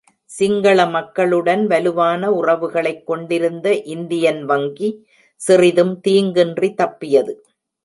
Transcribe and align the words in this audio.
சிங்கள 0.25 0.85
மக்களுடன் 0.85 1.67
வலுவான 1.67 2.31
உறவுகளைக் 2.31 3.03
கொண்டிருந்த 3.03 3.75
இந்தியன் 3.75 4.45
வங்கி, 4.45 5.07
சிறிதும் 5.35 6.01
தீங்கின்றி 6.07 6.73
தப்பியது. 6.73 7.45